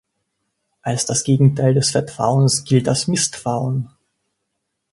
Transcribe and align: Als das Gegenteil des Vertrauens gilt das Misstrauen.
Als 0.81 1.05
das 1.05 1.23
Gegenteil 1.23 1.75
des 1.75 1.91
Vertrauens 1.91 2.63
gilt 2.63 2.87
das 2.87 3.07
Misstrauen. 3.07 3.91